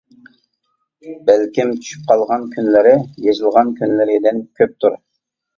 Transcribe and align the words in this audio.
بەلكىم 1.27 1.73
چۈشۈپ 1.83 2.09
قالغان 2.13 2.47
كۈنلىرى 2.55 2.95
يېزىلغان 3.27 3.73
كۈنلىرىدىن 3.83 4.43
كۆپتۇر؟! 4.63 4.99